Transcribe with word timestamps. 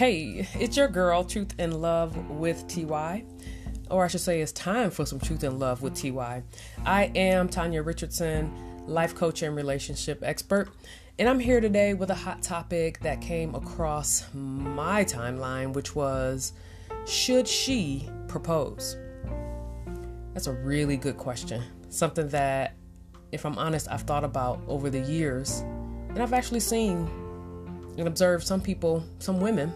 Hey, 0.00 0.48
it's 0.54 0.78
your 0.78 0.88
girl, 0.88 1.24
Truth 1.24 1.56
and 1.58 1.82
Love 1.82 2.16
with 2.30 2.66
TY. 2.68 3.22
Or 3.90 4.02
I 4.02 4.08
should 4.08 4.22
say, 4.22 4.40
it's 4.40 4.50
time 4.50 4.90
for 4.90 5.04
some 5.04 5.20
Truth 5.20 5.42
and 5.42 5.58
Love 5.58 5.82
with 5.82 5.94
TY. 5.94 6.42
I 6.86 7.12
am 7.14 7.50
Tanya 7.50 7.82
Richardson, 7.82 8.50
life 8.86 9.14
coach 9.14 9.42
and 9.42 9.54
relationship 9.54 10.22
expert. 10.22 10.70
And 11.18 11.28
I'm 11.28 11.38
here 11.38 11.60
today 11.60 11.92
with 11.92 12.08
a 12.08 12.14
hot 12.14 12.42
topic 12.42 12.98
that 13.00 13.20
came 13.20 13.54
across 13.54 14.24
my 14.32 15.04
timeline, 15.04 15.74
which 15.74 15.94
was 15.94 16.54
Should 17.04 17.46
she 17.46 18.08
propose? 18.26 18.96
That's 20.32 20.46
a 20.46 20.54
really 20.54 20.96
good 20.96 21.18
question. 21.18 21.62
Something 21.90 22.28
that, 22.28 22.74
if 23.32 23.44
I'm 23.44 23.58
honest, 23.58 23.86
I've 23.90 24.04
thought 24.04 24.24
about 24.24 24.62
over 24.66 24.88
the 24.88 25.00
years. 25.00 25.60
And 26.08 26.20
I've 26.20 26.32
actually 26.32 26.60
seen 26.60 27.06
and 27.98 28.08
observed 28.08 28.46
some 28.46 28.62
people, 28.62 29.04
some 29.18 29.40
women, 29.40 29.70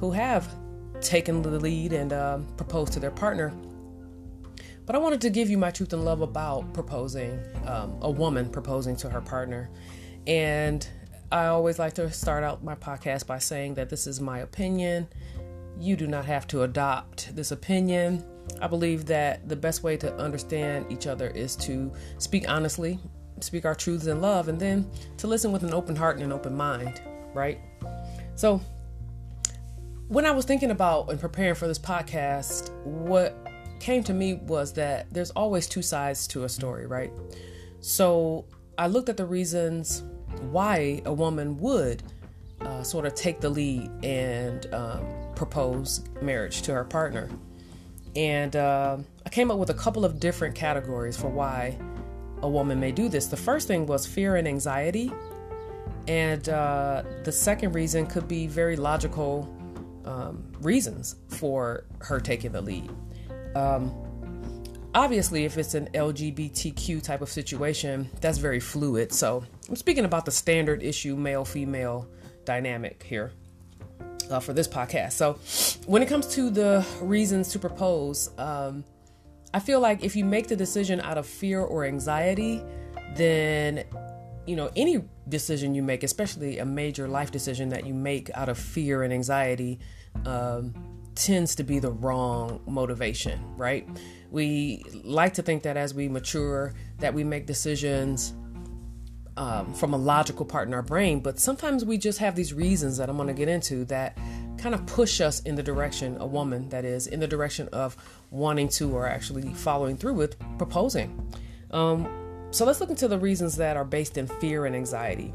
who 0.00 0.10
have 0.10 0.52
taken 1.00 1.42
the 1.42 1.50
lead 1.50 1.92
and 1.92 2.12
uh, 2.12 2.38
proposed 2.56 2.92
to 2.94 3.00
their 3.00 3.10
partner. 3.10 3.52
But 4.86 4.96
I 4.96 4.98
wanted 4.98 5.20
to 5.20 5.30
give 5.30 5.48
you 5.48 5.56
my 5.56 5.70
truth 5.70 5.92
and 5.92 6.04
love 6.04 6.20
about 6.20 6.72
proposing, 6.74 7.38
um, 7.66 7.96
a 8.00 8.10
woman 8.10 8.48
proposing 8.50 8.96
to 8.96 9.10
her 9.10 9.20
partner. 9.20 9.70
And 10.26 10.86
I 11.30 11.46
always 11.46 11.78
like 11.78 11.92
to 11.94 12.10
start 12.10 12.42
out 12.42 12.64
my 12.64 12.74
podcast 12.74 13.26
by 13.26 13.38
saying 13.38 13.74
that 13.74 13.88
this 13.88 14.06
is 14.06 14.20
my 14.20 14.40
opinion. 14.40 15.06
You 15.78 15.96
do 15.96 16.06
not 16.06 16.24
have 16.24 16.48
to 16.48 16.62
adopt 16.62 17.36
this 17.36 17.52
opinion. 17.52 18.24
I 18.60 18.66
believe 18.66 19.06
that 19.06 19.48
the 19.48 19.54
best 19.54 19.82
way 19.82 19.96
to 19.98 20.12
understand 20.16 20.86
each 20.90 21.06
other 21.06 21.28
is 21.28 21.54
to 21.56 21.92
speak 22.18 22.48
honestly, 22.48 22.98
speak 23.38 23.64
our 23.64 23.76
truths 23.76 24.06
in 24.06 24.20
love, 24.20 24.48
and 24.48 24.58
then 24.58 24.90
to 25.18 25.28
listen 25.28 25.52
with 25.52 25.62
an 25.62 25.72
open 25.72 25.94
heart 25.94 26.16
and 26.16 26.24
an 26.24 26.32
open 26.32 26.56
mind, 26.56 27.00
right? 27.32 27.60
So, 28.34 28.60
when 30.10 30.26
I 30.26 30.32
was 30.32 30.44
thinking 30.44 30.72
about 30.72 31.08
and 31.08 31.20
preparing 31.20 31.54
for 31.54 31.68
this 31.68 31.78
podcast, 31.78 32.74
what 32.82 33.46
came 33.78 34.02
to 34.02 34.12
me 34.12 34.34
was 34.34 34.72
that 34.72 35.06
there's 35.14 35.30
always 35.30 35.68
two 35.68 35.82
sides 35.82 36.26
to 36.28 36.42
a 36.42 36.48
story, 36.48 36.84
right? 36.84 37.12
So, 37.78 38.44
I 38.76 38.88
looked 38.88 39.08
at 39.08 39.16
the 39.16 39.24
reasons 39.24 40.02
why 40.50 41.00
a 41.04 41.12
woman 41.12 41.56
would 41.58 42.02
uh, 42.60 42.82
sort 42.82 43.06
of 43.06 43.14
take 43.14 43.40
the 43.40 43.50
lead 43.50 43.88
and 44.04 44.66
um, 44.74 45.06
propose 45.36 46.02
marriage 46.20 46.62
to 46.62 46.74
her 46.74 46.84
partner. 46.84 47.28
And 48.16 48.56
uh, 48.56 48.96
I 49.24 49.28
came 49.28 49.48
up 49.52 49.58
with 49.58 49.70
a 49.70 49.74
couple 49.74 50.04
of 50.04 50.18
different 50.18 50.56
categories 50.56 51.16
for 51.16 51.28
why 51.28 51.78
a 52.42 52.48
woman 52.48 52.80
may 52.80 52.90
do 52.90 53.08
this. 53.08 53.28
The 53.28 53.36
first 53.36 53.68
thing 53.68 53.86
was 53.86 54.08
fear 54.08 54.34
and 54.34 54.48
anxiety. 54.48 55.12
And 56.08 56.48
uh, 56.48 57.04
the 57.22 57.30
second 57.30 57.76
reason 57.76 58.06
could 58.06 58.26
be 58.26 58.48
very 58.48 58.74
logical 58.74 59.48
um, 60.04 60.52
reasons 60.60 61.16
for 61.28 61.84
her 62.00 62.20
taking 62.20 62.52
the 62.52 62.60
lead. 62.60 62.90
Um, 63.54 63.92
obviously, 64.94 65.44
if 65.44 65.58
it's 65.58 65.74
an 65.74 65.88
LGBTQ 65.94 67.02
type 67.02 67.20
of 67.20 67.28
situation, 67.28 68.08
that's 68.20 68.38
very 68.38 68.60
fluid. 68.60 69.12
So 69.12 69.44
I'm 69.68 69.76
speaking 69.76 70.04
about 70.04 70.24
the 70.24 70.30
standard 70.30 70.82
issue 70.82 71.16
male 71.16 71.44
female 71.44 72.08
dynamic 72.44 73.02
here 73.02 73.32
uh, 74.30 74.40
for 74.40 74.52
this 74.52 74.68
podcast. 74.68 75.12
So, 75.12 75.34
when 75.86 76.02
it 76.02 76.08
comes 76.08 76.26
to 76.34 76.50
the 76.50 76.86
reasons 77.00 77.48
to 77.52 77.58
propose, 77.58 78.30
um, 78.38 78.84
I 79.52 79.58
feel 79.58 79.80
like 79.80 80.04
if 80.04 80.14
you 80.14 80.24
make 80.24 80.46
the 80.48 80.56
decision 80.56 81.00
out 81.00 81.18
of 81.18 81.26
fear 81.26 81.60
or 81.60 81.84
anxiety, 81.84 82.62
then 83.16 83.84
you 84.46 84.56
know 84.56 84.70
any 84.76 85.04
decision 85.28 85.74
you 85.74 85.82
make, 85.82 86.02
especially 86.02 86.58
a 86.58 86.64
major 86.64 87.08
life 87.08 87.30
decision 87.30 87.68
that 87.70 87.86
you 87.86 87.94
make 87.94 88.30
out 88.34 88.48
of 88.48 88.58
fear 88.58 89.02
and 89.02 89.12
anxiety, 89.12 89.78
um, 90.26 90.74
tends 91.14 91.54
to 91.56 91.62
be 91.62 91.78
the 91.78 91.90
wrong 91.90 92.60
motivation. 92.66 93.40
Right? 93.56 93.88
We 94.30 94.84
like 95.04 95.34
to 95.34 95.42
think 95.42 95.62
that 95.64 95.76
as 95.76 95.94
we 95.94 96.08
mature, 96.08 96.74
that 96.98 97.12
we 97.14 97.24
make 97.24 97.46
decisions 97.46 98.34
um, 99.36 99.72
from 99.74 99.94
a 99.94 99.96
logical 99.96 100.44
part 100.44 100.68
in 100.68 100.74
our 100.74 100.82
brain, 100.82 101.20
but 101.20 101.38
sometimes 101.38 101.84
we 101.84 101.98
just 101.98 102.18
have 102.18 102.36
these 102.36 102.52
reasons 102.52 102.98
that 102.98 103.08
I'm 103.08 103.16
going 103.16 103.28
to 103.28 103.34
get 103.34 103.48
into 103.48 103.84
that 103.86 104.18
kind 104.58 104.74
of 104.74 104.84
push 104.86 105.20
us 105.20 105.40
in 105.40 105.54
the 105.54 105.62
direction, 105.62 106.16
a 106.20 106.26
woman 106.26 106.68
that 106.68 106.84
is, 106.84 107.06
in 107.06 107.20
the 107.20 107.26
direction 107.26 107.68
of 107.72 107.96
wanting 108.30 108.68
to 108.68 108.94
or 108.94 109.06
actually 109.06 109.52
following 109.54 109.96
through 109.96 110.14
with 110.14 110.36
proposing. 110.58 111.32
Um, 111.70 112.08
so 112.50 112.64
let's 112.64 112.80
look 112.80 112.90
into 112.90 113.08
the 113.08 113.18
reasons 113.18 113.56
that 113.56 113.76
are 113.76 113.84
based 113.84 114.18
in 114.18 114.26
fear 114.26 114.66
and 114.66 114.74
anxiety. 114.74 115.32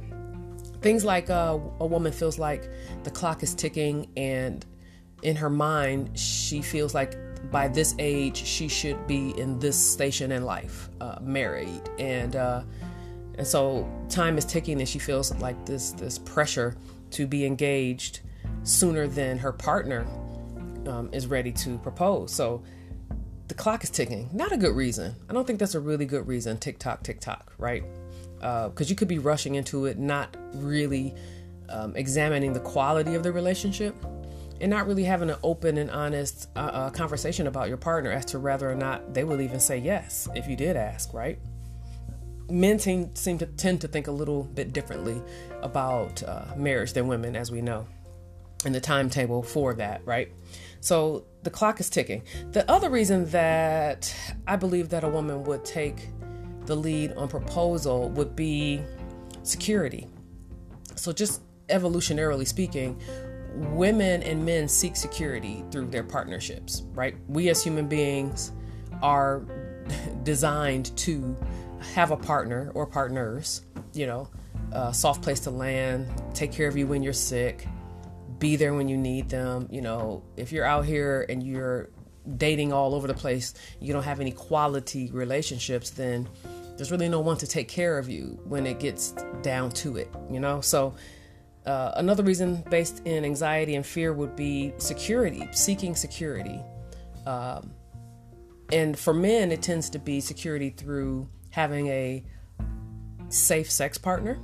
Things 0.82 1.04
like 1.04 1.30
uh, 1.30 1.58
a 1.80 1.86
woman 1.86 2.12
feels 2.12 2.38
like 2.38 2.70
the 3.04 3.12
clock 3.12 3.42
is 3.42 3.56
ticking, 3.56 4.08
and 4.18 4.66
in 5.24 5.36
her 5.36 5.50
mind, 5.50 6.18
she 6.18 6.62
feels 6.62 6.94
like 6.94 7.18
by 7.52 7.68
this 7.68 7.96
age 8.00 8.38
she 8.38 8.68
should 8.68 9.08
be 9.08 9.38
in 9.40 9.60
this 9.60 9.78
station 9.78 10.32
in 10.32 10.44
life, 10.44 10.90
uh, 11.02 11.18
married, 11.22 11.82
and 11.98 12.36
uh, 12.36 12.64
and 13.38 13.48
so 13.48 13.90
time 14.10 14.38
is 14.38 14.46
ticking, 14.46 14.80
and 14.80 14.88
she 14.88 15.00
feels 15.00 15.34
like 15.36 15.66
this 15.66 15.92
this 15.92 16.20
pressure 16.20 16.76
to 17.12 17.26
be 17.26 17.46
engaged 17.46 18.20
sooner 18.64 19.08
than 19.08 19.38
her 19.38 19.52
partner 19.52 20.06
um, 20.88 21.10
is 21.12 21.28
ready 21.28 21.52
to 21.52 21.78
propose. 21.80 22.34
So 22.34 22.64
the 23.48 23.54
clock 23.54 23.84
is 23.84 23.90
ticking. 23.90 24.30
Not 24.34 24.52
a 24.52 24.58
good 24.58 24.76
reason. 24.76 25.16
I 25.30 25.34
don't 25.34 25.46
think 25.46 25.60
that's 25.60 25.76
a 25.76 25.80
really 25.80 26.06
good 26.06 26.28
reason. 26.28 26.58
Tick 26.58 26.80
tock, 26.80 27.04
tick 27.04 27.20
tock, 27.20 27.54
right? 27.58 27.84
Because 28.36 28.82
uh, 28.82 28.90
you 28.90 28.96
could 28.96 29.08
be 29.08 29.20
rushing 29.20 29.56
into 29.56 29.86
it, 29.86 29.98
not 29.98 30.36
really 30.54 31.14
um, 31.70 31.96
examining 31.96 32.54
the 32.54 32.60
quality 32.60 33.16
of 33.16 33.24
the 33.24 33.32
relationship, 33.32 33.96
and 34.62 34.70
not 34.70 34.88
really 34.88 35.04
having 35.04 35.30
an 35.30 35.38
open 35.44 35.78
and 35.78 35.92
honest 35.92 36.50
uh, 36.56 36.60
uh, 36.60 36.90
conversation 36.90 37.48
about 37.48 37.68
your 37.68 37.78
partner 37.78 38.12
as 38.12 38.26
to 38.26 38.40
whether 38.40 38.70
or 38.70 38.76
not 38.76 39.14
they 39.14 39.24
will 39.24 39.42
even 39.42 39.60
say 39.60 39.78
yes 39.78 40.28
if 40.36 40.48
you 40.48 40.56
did 40.56 40.76
ask, 40.76 41.14
right? 41.14 41.40
Men 42.50 42.78
seem, 42.78 43.14
seem 43.16 43.38
to 43.40 43.46
tend 43.46 43.82
to 43.82 43.88
think 43.88 44.08
a 44.08 44.12
little 44.12 44.44
bit 44.44 44.72
differently 44.72 45.22
about 45.62 46.22
uh, 46.24 46.46
marriage 46.56 46.94
than 46.94 47.08
women, 47.08 47.36
as 47.36 47.52
we 47.52 47.62
know 47.62 47.88
and 48.66 48.74
the 48.74 48.82
timetable 48.82 49.44
for 49.44 49.74
that, 49.76 50.02
right? 50.06 50.32
So 50.80 51.26
the 51.44 51.50
clock 51.50 51.80
is 51.80 51.90
ticking. 51.90 52.24
The 52.52 52.70
other 52.70 52.90
reason 52.90 53.26
that 53.32 54.14
I 54.48 54.56
believe 54.56 54.90
that 54.90 55.04
a 55.04 55.10
woman 55.10 55.44
would 55.44 55.64
take 55.64 56.10
the 56.66 56.76
lead 56.76 57.14
on 57.14 57.28
proposal 57.28 58.10
would 58.10 58.36
be 58.36 58.82
security. 59.44 60.08
So, 60.96 61.12
just 61.12 61.42
evolutionarily 61.68 62.48
speaking, 62.48 63.02
women 63.54 64.24
and 64.24 64.46
men 64.46 64.68
seek 64.68 64.96
security 64.96 65.64
through 65.72 65.88
their 65.88 66.04
partnerships, 66.04 66.84
right? 66.94 67.16
We 67.28 67.50
as 67.50 67.64
human 67.64 67.88
beings 67.88 68.52
are 69.02 69.44
designed 70.24 70.96
to 70.98 71.36
have 71.94 72.12
a 72.12 72.18
partner 72.18 72.72
or 72.74 72.86
partners, 72.86 73.62
you 73.94 74.08
know, 74.08 74.30
a 74.72 74.94
soft 74.94 75.22
place 75.22 75.40
to 75.42 75.52
land, 75.52 76.08
take 76.34 76.52
care 76.52 76.68
of 76.68 76.76
you 76.76 76.88
when 76.88 77.04
you're 77.04 77.14
sick, 77.14 77.68
be 78.40 78.56
there 78.56 78.74
when 78.74 78.88
you 78.88 78.98
need 78.98 79.30
them. 79.30 79.68
You 79.72 79.82
know, 79.82 80.24
if 80.38 80.52
you're 80.52 80.66
out 80.66 80.86
here 80.86 81.26
and 81.30 81.44
you're 81.44 81.90
dating 82.38 82.74
all 82.74 82.96
over 82.96 83.08
the 83.08 83.14
place, 83.14 83.54
you 83.80 83.94
don't 83.94 84.04
have 84.04 84.20
any 84.20 84.32
quality 84.32 85.10
relationships, 85.12 85.92
then 85.92 86.28
there's 86.76 86.92
really 86.92 87.10
no 87.10 87.20
one 87.20 87.38
to 87.38 87.48
take 87.48 87.68
care 87.68 87.98
of 87.98 88.10
you 88.10 88.40
when 88.46 88.66
it 88.66 88.80
gets 88.80 89.12
down 89.42 89.72
to 89.72 89.98
it, 89.98 90.10
you 90.30 90.40
know? 90.40 90.62
So, 90.62 90.96
uh, 91.66 91.94
another 91.96 92.24
reason 92.24 92.64
based 92.70 93.02
in 93.06 93.26
anxiety 93.26 93.76
and 93.76 93.86
fear 93.86 94.14
would 94.14 94.36
be 94.36 94.74
security, 94.78 95.48
seeking 95.52 95.96
security. 95.96 96.62
Um, 97.26 97.72
and 98.72 98.98
for 98.98 99.14
men, 99.14 99.52
it 99.52 99.62
tends 99.62 99.90
to 99.92 100.00
be 100.00 100.22
security 100.22 100.70
through 100.70 101.28
having 101.50 101.88
a 101.88 102.24
safe 103.30 103.72
sex 103.72 103.98
partner 103.98 104.38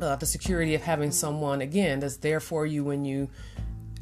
uh, 0.00 0.16
the 0.16 0.26
security 0.26 0.74
of 0.74 0.82
having 0.82 1.10
someone 1.10 1.60
again 1.60 2.00
that's 2.00 2.16
there 2.16 2.40
for 2.40 2.66
you 2.66 2.84
when 2.84 3.04
you 3.04 3.28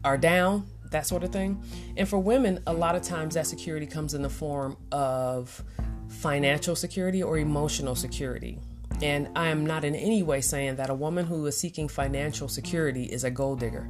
are 0.04 0.18
down 0.18 0.66
that 0.90 1.06
sort 1.06 1.22
of 1.22 1.30
thing. 1.30 1.62
And 1.96 2.08
for 2.08 2.18
women 2.18 2.62
a 2.66 2.72
lot 2.72 2.96
of 2.96 3.02
times 3.02 3.34
that 3.34 3.46
security 3.46 3.86
comes 3.86 4.14
in 4.14 4.22
the 4.22 4.30
form 4.30 4.76
of 4.92 5.62
financial 6.08 6.74
security 6.74 7.22
or 7.22 7.38
emotional 7.38 7.94
security. 7.94 8.58
And 9.02 9.28
i 9.36 9.48
am 9.48 9.64
not 9.66 9.84
in 9.84 9.94
any 9.94 10.22
way 10.22 10.40
saying 10.40 10.76
that 10.76 10.90
a 10.90 10.94
woman 10.94 11.26
who 11.26 11.46
is 11.46 11.56
seeking 11.56 11.88
financial 11.88 12.48
security 12.48 13.04
is 13.04 13.24
a 13.24 13.30
gold 13.30 13.60
digger. 13.60 13.88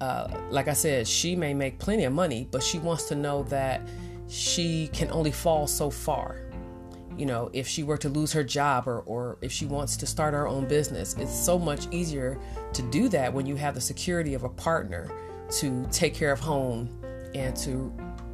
Uh, 0.00 0.34
like 0.48 0.66
i 0.66 0.72
said 0.72 1.06
she 1.06 1.36
may 1.36 1.52
make 1.52 1.78
plenty 1.78 2.04
of 2.04 2.12
money 2.14 2.48
but 2.50 2.62
she 2.62 2.78
wants 2.78 3.04
to 3.04 3.14
know 3.14 3.42
that 3.42 3.82
she 4.28 4.88
can 4.94 5.10
only 5.10 5.30
fall 5.30 5.66
so 5.66 5.90
far 5.90 6.40
you 7.20 7.26
know, 7.26 7.50
if 7.52 7.68
she 7.68 7.82
were 7.82 7.98
to 7.98 8.08
lose 8.08 8.32
her 8.32 8.42
job 8.42 8.88
or, 8.88 9.00
or 9.00 9.36
if 9.42 9.52
she 9.52 9.66
wants 9.66 9.94
to 9.98 10.06
start 10.06 10.32
her 10.32 10.48
own 10.48 10.66
business, 10.66 11.14
it's 11.18 11.38
so 11.38 11.58
much 11.58 11.86
easier 11.90 12.38
to 12.72 12.80
do 12.84 13.10
that 13.10 13.30
when 13.30 13.44
you 13.44 13.56
have 13.56 13.74
the 13.74 13.80
security 13.80 14.32
of 14.32 14.42
a 14.42 14.48
partner 14.48 15.12
to 15.50 15.86
take 15.92 16.14
care 16.14 16.32
of 16.32 16.40
home 16.40 16.88
and 17.34 17.54
to 17.54 17.92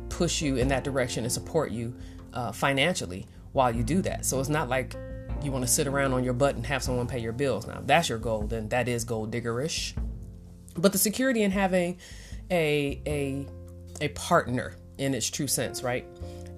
push 0.08 0.40
you 0.40 0.56
in 0.56 0.68
that 0.68 0.84
direction 0.84 1.24
and 1.24 1.32
support 1.32 1.72
you 1.72 1.92
uh, 2.32 2.52
financially 2.52 3.26
while 3.52 3.74
you 3.74 3.82
do 3.82 4.00
that. 4.02 4.24
So 4.24 4.38
it's 4.38 4.48
not 4.48 4.68
like 4.68 4.94
you 5.42 5.50
want 5.50 5.64
to 5.66 5.70
sit 5.70 5.88
around 5.88 6.12
on 6.12 6.22
your 6.22 6.34
butt 6.34 6.54
and 6.54 6.64
have 6.66 6.82
someone 6.84 7.08
pay 7.08 7.18
your 7.18 7.32
bills. 7.32 7.66
Now, 7.66 7.82
that's 7.84 8.08
your 8.08 8.18
goal, 8.18 8.42
then 8.42 8.68
that 8.68 8.86
is 8.86 9.04
gold 9.04 9.32
diggerish. 9.32 9.94
but 10.76 10.92
the 10.92 10.98
security 10.98 11.42
in 11.42 11.50
having 11.50 11.98
a 12.52 13.00
a 13.06 13.46
a 14.00 14.08
partner 14.10 14.76
in 14.98 15.12
its 15.14 15.28
true 15.28 15.48
sense, 15.48 15.82
right? 15.82 16.06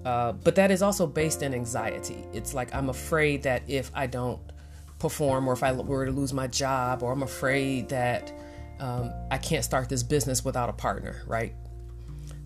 Uh, 0.08 0.32
but 0.32 0.55
that 0.55 0.70
is 0.70 0.81
also 0.81 1.06
based 1.06 1.43
in 1.43 1.52
anxiety. 1.52 2.25
It's 2.32 2.55
like 2.55 2.75
I'm 2.75 2.88
afraid 2.88 3.43
that 3.43 3.62
if 3.69 3.90
I 3.94 4.06
don't 4.06 4.40
perform, 4.99 5.46
or 5.46 5.52
if 5.52 5.62
I 5.62 5.72
were 5.72 6.06
to 6.06 6.10
lose 6.10 6.32
my 6.32 6.46
job, 6.46 7.02
or 7.02 7.12
I'm 7.12 7.22
afraid 7.22 7.90
that 7.90 8.32
um, 8.81 9.12
I 9.31 9.37
can't 9.37 9.62
start 9.62 9.90
this 9.90 10.02
business 10.02 10.43
without 10.43 10.70
a 10.70 10.72
partner, 10.72 11.20
right? 11.26 11.55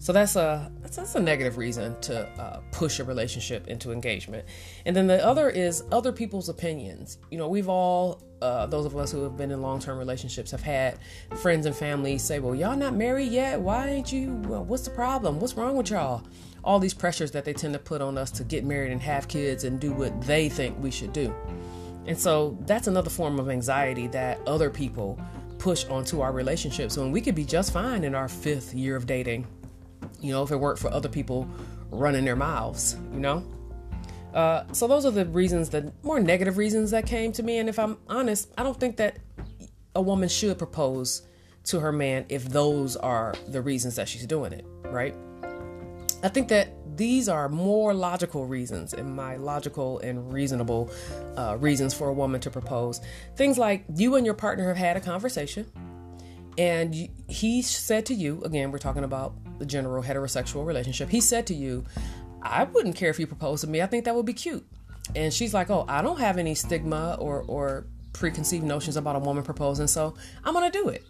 So 0.01 0.13
that's 0.13 0.35
a 0.35 0.73
that's, 0.81 0.97
that's 0.97 1.15
a 1.15 1.21
negative 1.21 1.57
reason 1.57 2.01
to 2.01 2.27
uh, 2.31 2.63
push 2.73 2.99
a 2.99 3.05
relationship 3.05 3.69
into 3.69 3.93
engagement. 3.93 4.45
And 4.85 4.97
then 4.97 5.07
the 5.07 5.25
other 5.25 5.49
is 5.49 5.85
other 5.93 6.11
people's 6.11 6.49
opinions. 6.49 7.19
You 7.31 7.39
know, 7.39 7.47
we've 7.47 7.69
all 7.69 8.25
uh, 8.41 8.67
those 8.67 8.87
of 8.87 8.97
us 8.97 9.13
who 9.13 9.23
have 9.23 9.37
been 9.37 9.53
in 9.53 9.63
long-term 9.63 9.99
relationships 9.99 10.51
have 10.51 10.63
had 10.63 10.99
friends 11.41 11.67
and 11.67 11.77
family 11.77 12.19
say, 12.19 12.41
"Well, 12.41 12.57
y'all 12.57 12.77
not 12.77 12.97
married 12.97 13.31
yet. 13.31 13.61
Why 13.61 13.89
ain't 13.89 14.13
you? 14.13 14.43
Well, 14.49 14.65
what's 14.65 14.83
the 14.83 14.91
problem? 14.91 15.39
What's 15.39 15.55
wrong 15.55 15.77
with 15.77 15.91
y'all?" 15.91 16.25
All 16.65 16.79
these 16.79 16.95
pressures 16.95 17.31
that 17.33 17.45
they 17.45 17.53
tend 17.53 17.75
to 17.75 17.79
put 17.79 18.01
on 18.01 18.17
us 18.17 18.31
to 18.33 18.45
get 18.45 18.65
married 18.65 18.93
and 18.93 19.01
have 19.01 19.29
kids 19.29 19.65
and 19.65 19.81
do 19.81 19.93
what 19.93 20.21
they 20.23 20.49
think 20.49 20.79
we 20.81 20.91
should 20.91 21.13
do. 21.13 21.35
And 22.07 22.19
so 22.19 22.57
that's 22.67 22.87
another 22.87 23.11
form 23.11 23.39
of 23.39 23.49
anxiety 23.49 24.07
that 24.09 24.41
other 24.47 24.71
people 24.71 25.21
push 25.59 25.85
onto 25.87 26.21
our 26.21 26.33
relationships 26.33 26.97
when 26.97 27.13
we 27.13 27.21
could 27.21 27.35
be 27.35 27.45
just 27.45 27.73
fine 27.73 28.05
in 28.05 28.15
our 28.15 28.29
fifth 28.29 28.75
year 28.75 28.97
of 28.97 29.07
dating 29.07 29.47
you 30.23 30.33
know, 30.33 30.43
if 30.43 30.51
it 30.51 30.57
weren't 30.57 30.79
for 30.79 30.91
other 30.91 31.09
people 31.09 31.49
running 31.91 32.25
their 32.25 32.37
mouths, 32.37 32.97
you 33.13 33.21
know? 33.21 33.45
Uh, 34.33 34.65
so 34.73 34.87
those 34.87 35.05
are 35.05 35.11
the 35.11 35.27
reasons, 35.27 35.69
the 35.69 35.93
more 36.03 36.19
negative 36.21 36.57
reasons 36.57 36.91
that 36.93 37.05
came 37.05 37.33
to 37.33 37.43
me. 37.43 37.59
And 37.59 37.69
if 37.69 37.79
I'm 37.79 37.99
honest, 38.09 38.51
I 38.57 38.63
don't 38.63 38.79
think 38.79 38.97
that 38.97 39.19
a 39.95 40.01
woman 40.01 40.29
should 40.29 40.57
propose 40.57 41.23
to 41.65 41.81
her 41.81 41.93
man 41.93 42.25
if 42.29 42.49
those 42.49 42.97
are 42.97 43.35
the 43.49 43.61
reasons 43.61 43.97
that 43.97 44.09
she's 44.09 44.27
doing 44.27 44.53
it, 44.53 44.65
right? 44.85 45.15
I 46.23 46.29
think 46.29 46.49
that 46.49 46.69
these 46.97 47.29
are 47.29 47.49
more 47.49 47.95
logical 47.95 48.47
reasons 48.47 48.93
and 48.95 49.15
my 49.17 49.37
logical 49.37 49.99
and 50.01 50.33
reasonable 50.33 50.91
uh, 51.37 51.57
reasons 51.59 51.95
for 51.95 52.09
a 52.09 52.13
woman 52.13 52.41
to 52.43 52.51
propose. 52.51 53.01
Things 53.37 53.59
like 53.59 53.85
you 53.95 54.17
and 54.17 54.27
your 54.27 54.35
partner 54.35 54.69
have 54.69 54.77
had 54.77 54.97
a 54.97 55.01
conversation 55.01 55.71
and 56.59 57.09
he 57.29 57.63
said 57.63 58.07
to 58.07 58.15
you, 58.15 58.43
again, 58.45 58.71
we're 58.71 58.79
talking 58.79 59.05
about 59.05 59.35
the 59.59 59.65
general 59.65 60.03
heterosexual 60.03 60.67
relationship. 60.67 61.09
He 61.09 61.21
said 61.21 61.47
to 61.47 61.55
you, 61.55 61.85
I 62.43 62.65
wouldn't 62.65 62.97
care 62.97 63.11
if 63.11 63.19
you 63.19 63.27
proposed 63.27 63.63
to 63.65 63.71
me. 63.71 63.81
I 63.81 63.87
think 63.87 64.05
that 64.05 64.15
would 64.15 64.27
be 64.27 64.35
cute. 64.35 64.67
And 65.15 65.33
she's 65.33 65.55
like, 65.55 65.71
Oh, 65.71 65.85
I 65.89 66.03
don't 66.03 66.19
have 66.19 66.39
any 66.39 66.55
stigma 66.55 67.17
or, 67.19 67.45
or 67.47 67.87
preconceived 68.13 68.65
notions 68.65 68.97
about 68.97 69.17
a 69.17 69.19
woman 69.19 69.43
proposing, 69.43 69.87
so 69.87 70.15
I'm 70.45 70.53
going 70.53 70.71
to 70.71 70.79
do 70.79 70.89
it. 70.89 71.05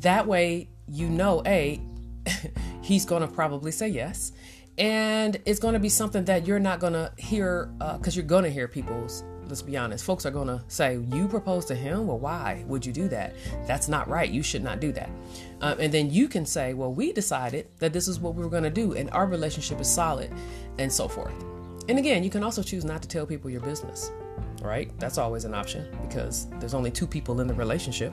That 0.00 0.26
way, 0.26 0.68
you 0.88 1.08
know, 1.08 1.42
A, 1.46 1.80
he's 2.84 3.04
going 3.04 3.22
to 3.22 3.28
probably 3.28 3.72
say 3.72 3.88
yes. 3.88 4.32
And 4.76 5.40
it's 5.46 5.60
going 5.60 5.74
to 5.74 5.80
be 5.80 5.88
something 5.88 6.24
that 6.24 6.46
you're 6.46 6.58
not 6.58 6.80
going 6.80 6.94
to 6.94 7.12
hear 7.16 7.70
because 7.78 8.16
uh, 8.16 8.20
you're 8.20 8.26
going 8.26 8.44
to 8.44 8.50
hear 8.50 8.68
people's 8.68 9.24
let's 9.46 9.62
be 9.62 9.76
honest, 9.76 10.04
folks 10.04 10.24
are 10.24 10.30
going 10.30 10.48
to 10.48 10.62
say, 10.68 10.98
You 11.12 11.28
proposed 11.28 11.68
to 11.68 11.74
him? 11.74 12.06
Well, 12.06 12.18
why 12.18 12.64
would 12.66 12.84
you 12.84 12.92
do 12.92 13.08
that? 13.08 13.34
That's 13.66 13.88
not 13.88 14.08
right. 14.08 14.30
You 14.30 14.42
should 14.42 14.64
not 14.64 14.80
do 14.80 14.92
that. 14.92 15.10
Um, 15.60 15.78
and 15.80 15.92
then 15.92 16.10
you 16.10 16.28
can 16.28 16.46
say, 16.46 16.74
Well, 16.74 16.92
we 16.92 17.12
decided 17.12 17.68
that 17.78 17.92
this 17.92 18.08
is 18.08 18.18
what 18.18 18.34
we 18.34 18.42
were 18.42 18.50
going 18.50 18.64
to 18.64 18.70
do, 18.70 18.94
and 18.94 19.10
our 19.10 19.26
relationship 19.26 19.80
is 19.80 19.88
solid, 19.88 20.30
and 20.78 20.92
so 20.92 21.08
forth. 21.08 21.34
And 21.88 21.98
again, 21.98 22.24
you 22.24 22.30
can 22.30 22.42
also 22.42 22.62
choose 22.62 22.84
not 22.84 23.02
to 23.02 23.08
tell 23.08 23.26
people 23.26 23.50
your 23.50 23.60
business, 23.60 24.10
right? 24.62 24.90
That's 24.98 25.18
always 25.18 25.44
an 25.44 25.54
option 25.54 25.86
because 26.02 26.48
there's 26.58 26.74
only 26.74 26.90
two 26.90 27.06
people 27.06 27.40
in 27.40 27.46
the 27.46 27.54
relationship. 27.54 28.12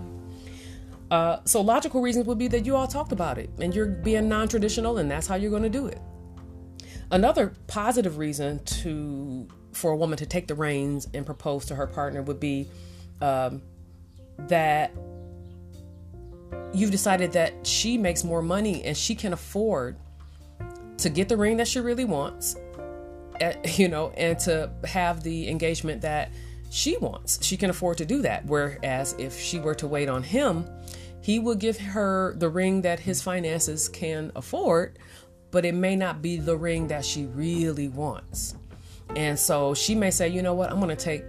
Uh, 1.12 1.42
so, 1.44 1.60
logical 1.60 2.02
reasons 2.02 2.26
would 2.26 2.38
be 2.38 2.48
that 2.48 2.66
you 2.66 2.74
all 2.74 2.88
talked 2.88 3.12
about 3.12 3.38
it 3.38 3.50
and 3.60 3.76
you're 3.76 3.86
being 3.86 4.30
non 4.30 4.48
traditional, 4.48 4.98
and 4.98 5.12
that's 5.12 5.28
how 5.28 5.36
you're 5.36 5.52
going 5.52 5.62
to 5.62 5.70
do 5.70 5.86
it. 5.88 6.00
Another 7.12 7.54
positive 7.68 8.18
reason 8.18 8.64
to 8.64 9.46
for 9.74 9.92
a 9.92 9.96
woman 9.96 10.18
to 10.18 10.26
take 10.26 10.48
the 10.48 10.56
reins 10.56 11.08
and 11.14 11.26
propose 11.26 11.66
to 11.66 11.76
her 11.76 11.86
partner 11.86 12.22
would 12.22 12.40
be 12.40 12.70
um, 13.22 13.62
that 14.48 14.94
you've 16.74 16.92
decided 16.92 17.34
that 17.34 17.68
she 17.68 17.98
makes 17.98 18.24
more 18.24 18.42
money 18.42 18.84
and 18.84 18.96
she 18.96 19.14
can 19.14 19.34
afford 19.34 19.98
to 20.98 21.10
get 21.10 21.28
the 21.28 21.36
ring 21.36 21.58
that 21.58 21.68
she 21.68 21.80
really 21.80 22.06
wants, 22.06 22.56
at, 23.42 23.58
eh, 23.66 23.72
you 23.76 23.90
know, 23.90 24.12
and 24.12 24.40
to 24.40 24.72
have 24.86 25.24
the 25.24 25.50
engagement 25.50 26.02
that 26.02 26.32
she 26.72 26.96
wants. 26.98 27.44
She 27.44 27.58
can 27.58 27.70
afford 27.70 27.98
to 27.98 28.06
do 28.06 28.22
that. 28.22 28.46
Whereas 28.46 29.14
if 29.20 29.38
she 29.38 29.60
were 29.60 29.76
to 29.76 29.88
wait 29.88 30.08
on 30.08 30.24
him, 30.24 30.66
he 31.20 31.38
would 31.38 31.60
give 31.60 31.78
her 31.78 32.34
the 32.38 32.48
ring 32.48 32.82
that 32.84 33.02
his 33.02 33.22
finances 33.22 33.90
can 33.90 34.32
afford, 34.38 34.98
but 35.52 35.66
it 35.66 35.76
may 35.76 35.98
not 35.98 36.22
be 36.22 36.38
the 36.38 36.56
ring 36.56 36.88
that 36.88 37.04
she 37.04 37.26
really 37.26 37.90
wants. 37.90 38.56
And 39.18 39.38
so 39.38 39.74
she 39.74 39.94
may 39.94 40.12
say, 40.12 40.30
you 40.30 40.42
know 40.42 40.54
what, 40.54 40.72
I'm 40.72 40.80
going 40.80 40.96
to 40.96 40.96
take 40.96 41.26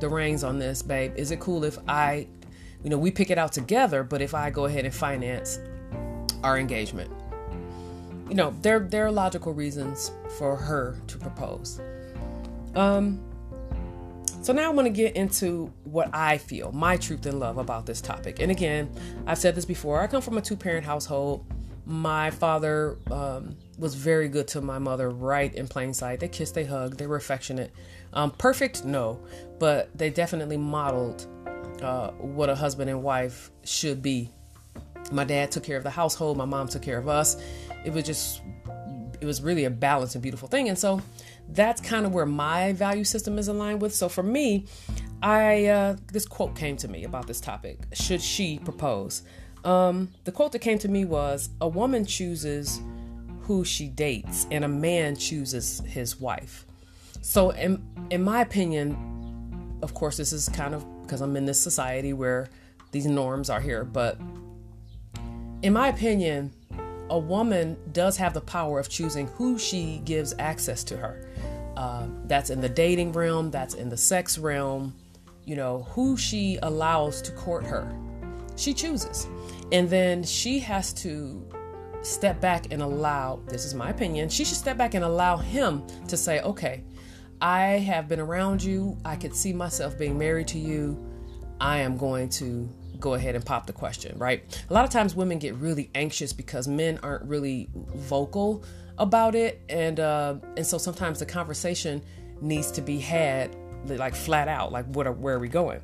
the 0.00 0.08
reins 0.08 0.42
on 0.42 0.58
this, 0.58 0.80
babe. 0.80 1.12
Is 1.16 1.30
it 1.30 1.40
cool 1.40 1.64
if 1.64 1.78
I, 1.86 2.26
you 2.82 2.88
know, 2.88 2.96
we 2.96 3.10
pick 3.10 3.28
it 3.30 3.36
out 3.36 3.52
together, 3.52 4.02
but 4.02 4.22
if 4.22 4.32
I 4.32 4.48
go 4.48 4.64
ahead 4.64 4.86
and 4.86 4.94
finance 4.94 5.60
our 6.42 6.58
engagement? 6.58 7.12
You 8.30 8.34
know, 8.34 8.54
there 8.62 8.80
there 8.80 9.06
are 9.06 9.12
logical 9.12 9.52
reasons 9.52 10.10
for 10.38 10.56
her 10.56 10.96
to 11.06 11.18
propose. 11.18 11.80
Um 12.74 13.20
so 14.46 14.52
now 14.52 14.68
I'm 14.68 14.76
going 14.76 14.84
to 14.84 14.96
get 14.96 15.16
into 15.16 15.72
what 15.82 16.08
I 16.14 16.38
feel, 16.38 16.70
my 16.70 16.96
truth 16.96 17.26
and 17.26 17.40
love 17.40 17.58
about 17.58 17.84
this 17.84 18.00
topic. 18.00 18.38
And 18.38 18.48
again, 18.48 18.88
I've 19.26 19.38
said 19.38 19.56
this 19.56 19.64
before. 19.64 20.00
I 20.00 20.06
come 20.06 20.22
from 20.22 20.38
a 20.38 20.40
two-parent 20.40 20.86
household. 20.86 21.44
My 21.84 22.30
father 22.30 22.96
um, 23.10 23.56
was 23.76 23.96
very 23.96 24.28
good 24.28 24.46
to 24.46 24.60
my 24.60 24.78
mother 24.78 25.10
right 25.10 25.52
in 25.52 25.66
plain 25.66 25.92
sight. 25.92 26.20
They 26.20 26.28
kissed, 26.28 26.54
they 26.54 26.64
hugged, 26.64 26.96
they 26.96 27.08
were 27.08 27.16
affectionate. 27.16 27.72
Um, 28.12 28.30
perfect, 28.30 28.84
no, 28.84 29.18
but 29.58 29.90
they 29.98 30.10
definitely 30.10 30.58
modeled 30.58 31.26
uh, 31.82 32.12
what 32.12 32.48
a 32.48 32.54
husband 32.54 32.88
and 32.88 33.02
wife 33.02 33.50
should 33.64 34.00
be. 34.00 34.30
My 35.10 35.24
dad 35.24 35.50
took 35.50 35.64
care 35.64 35.76
of 35.76 35.82
the 35.82 35.90
household, 35.90 36.36
my 36.36 36.44
mom 36.44 36.68
took 36.68 36.82
care 36.82 36.98
of 36.98 37.08
us. 37.08 37.36
It 37.84 37.92
was 37.92 38.04
just, 38.04 38.42
it 39.20 39.24
was 39.24 39.42
really 39.42 39.64
a 39.64 39.70
balanced 39.70 40.14
and 40.14 40.22
beautiful 40.22 40.46
thing. 40.46 40.68
And 40.68 40.78
so 40.78 41.02
that's 41.48 41.80
kind 41.80 42.06
of 42.06 42.12
where 42.12 42.26
my 42.26 42.72
value 42.72 43.04
system 43.04 43.38
is 43.38 43.48
aligned 43.48 43.80
with. 43.80 43.94
So 43.94 44.08
for 44.08 44.22
me, 44.22 44.66
I 45.22 45.66
uh, 45.66 45.96
this 46.12 46.26
quote 46.26 46.54
came 46.54 46.76
to 46.78 46.88
me 46.88 47.04
about 47.04 47.26
this 47.26 47.40
topic. 47.40 47.78
Should 47.92 48.20
she 48.20 48.58
propose? 48.58 49.22
Um, 49.64 50.10
the 50.24 50.32
quote 50.32 50.52
that 50.52 50.60
came 50.60 50.78
to 50.78 50.88
me 50.88 51.04
was, 51.04 51.48
"A 51.60 51.68
woman 51.68 52.04
chooses 52.04 52.80
who 53.46 53.64
she 53.64 53.88
dates, 53.88 54.46
and 54.50 54.64
a 54.64 54.68
man 54.68 55.14
chooses 55.14 55.80
his 55.86 56.20
wife. 56.20 56.66
So, 57.22 57.50
in, 57.50 57.82
in 58.10 58.22
my 58.22 58.40
opinion, 58.40 59.78
of 59.82 59.94
course, 59.94 60.16
this 60.16 60.32
is 60.32 60.48
kind 60.48 60.74
of 60.74 60.84
because 61.02 61.20
I'm 61.20 61.36
in 61.36 61.44
this 61.44 61.60
society 61.60 62.12
where 62.12 62.48
these 62.90 63.06
norms 63.06 63.48
are 63.48 63.60
here, 63.60 63.84
but 63.84 64.18
in 65.62 65.72
my 65.72 65.88
opinion, 65.88 66.52
a 67.10 67.18
woman 67.18 67.76
does 67.92 68.16
have 68.16 68.34
the 68.34 68.40
power 68.40 68.78
of 68.78 68.88
choosing 68.88 69.26
who 69.28 69.58
she 69.58 70.00
gives 70.04 70.34
access 70.38 70.82
to 70.84 70.96
her. 70.96 71.28
Uh, 71.76 72.06
that's 72.24 72.50
in 72.50 72.60
the 72.60 72.68
dating 72.68 73.12
realm, 73.12 73.50
that's 73.50 73.74
in 73.74 73.88
the 73.88 73.96
sex 73.96 74.38
realm, 74.38 74.94
you 75.44 75.56
know, 75.56 75.82
who 75.90 76.16
she 76.16 76.58
allows 76.62 77.20
to 77.22 77.32
court 77.32 77.64
her. 77.64 77.94
She 78.56 78.72
chooses. 78.72 79.28
And 79.72 79.88
then 79.90 80.22
she 80.22 80.58
has 80.60 80.92
to 80.94 81.46
step 82.02 82.40
back 82.40 82.72
and 82.72 82.82
allow, 82.82 83.40
this 83.46 83.64
is 83.64 83.74
my 83.74 83.90
opinion, 83.90 84.28
she 84.28 84.44
should 84.44 84.56
step 84.56 84.76
back 84.76 84.94
and 84.94 85.04
allow 85.04 85.36
him 85.36 85.82
to 86.08 86.16
say, 86.16 86.40
okay, 86.40 86.82
I 87.40 87.78
have 87.78 88.08
been 88.08 88.20
around 88.20 88.62
you. 88.62 88.96
I 89.04 89.16
could 89.16 89.34
see 89.34 89.52
myself 89.52 89.98
being 89.98 90.16
married 90.16 90.48
to 90.48 90.58
you. 90.58 90.98
I 91.60 91.78
am 91.78 91.96
going 91.96 92.28
to 92.30 92.68
go 93.00 93.14
ahead 93.14 93.34
and 93.34 93.44
pop 93.44 93.66
the 93.66 93.72
question, 93.72 94.18
right? 94.18 94.64
A 94.68 94.74
lot 94.74 94.84
of 94.84 94.90
times 94.90 95.14
women 95.14 95.38
get 95.38 95.54
really 95.54 95.90
anxious 95.94 96.32
because 96.32 96.68
men 96.68 96.98
aren't 97.02 97.24
really 97.24 97.68
vocal 97.74 98.64
about 98.98 99.34
it. 99.34 99.62
And, 99.68 100.00
uh, 100.00 100.36
and 100.56 100.66
so 100.66 100.78
sometimes 100.78 101.18
the 101.18 101.26
conversation 101.26 102.02
needs 102.40 102.70
to 102.72 102.82
be 102.82 102.98
had 102.98 103.54
like 103.86 104.14
flat 104.14 104.48
out, 104.48 104.72
like 104.72 104.86
what 104.86 105.06
are, 105.06 105.12
where 105.12 105.36
are 105.36 105.38
we 105.38 105.48
going? 105.48 105.80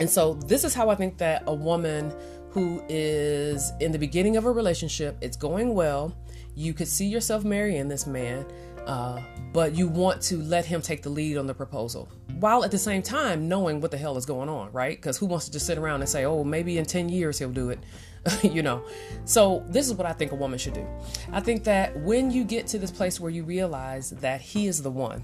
And 0.00 0.08
so 0.08 0.34
this 0.34 0.64
is 0.64 0.74
how 0.74 0.88
I 0.88 0.94
think 0.94 1.18
that 1.18 1.44
a 1.46 1.54
woman 1.54 2.12
who 2.50 2.82
is 2.88 3.72
in 3.80 3.92
the 3.92 3.98
beginning 3.98 4.36
of 4.36 4.46
a 4.46 4.52
relationship, 4.52 5.18
it's 5.20 5.36
going 5.36 5.74
well. 5.74 6.16
You 6.54 6.72
could 6.72 6.88
see 6.88 7.06
yourself 7.06 7.44
marrying 7.44 7.88
this 7.88 8.06
man, 8.06 8.46
uh, 8.86 9.20
but 9.54 9.72
you 9.72 9.86
want 9.86 10.20
to 10.20 10.42
let 10.42 10.66
him 10.66 10.82
take 10.82 11.00
the 11.00 11.08
lead 11.08 11.38
on 11.38 11.46
the 11.46 11.54
proposal 11.54 12.08
while 12.40 12.64
at 12.64 12.72
the 12.72 12.78
same 12.78 13.00
time 13.00 13.48
knowing 13.48 13.80
what 13.80 13.92
the 13.92 13.96
hell 13.96 14.18
is 14.18 14.26
going 14.26 14.48
on, 14.48 14.70
right? 14.72 14.98
Because 14.98 15.16
who 15.16 15.26
wants 15.26 15.46
to 15.46 15.52
just 15.52 15.64
sit 15.64 15.78
around 15.78 16.00
and 16.00 16.08
say, 16.08 16.24
oh, 16.24 16.42
maybe 16.42 16.76
in 16.76 16.84
10 16.84 17.08
years 17.08 17.38
he'll 17.38 17.52
do 17.52 17.70
it, 17.70 17.78
you 18.42 18.62
know? 18.62 18.84
So, 19.24 19.64
this 19.68 19.86
is 19.86 19.94
what 19.94 20.06
I 20.06 20.12
think 20.12 20.32
a 20.32 20.34
woman 20.34 20.58
should 20.58 20.74
do. 20.74 20.84
I 21.32 21.40
think 21.40 21.62
that 21.64 21.96
when 22.00 22.32
you 22.32 22.42
get 22.42 22.66
to 22.68 22.78
this 22.80 22.90
place 22.90 23.20
where 23.20 23.30
you 23.30 23.44
realize 23.44 24.10
that 24.10 24.40
he 24.40 24.66
is 24.66 24.82
the 24.82 24.90
one, 24.90 25.22